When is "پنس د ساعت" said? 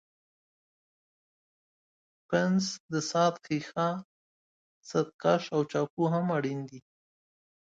2.27-3.35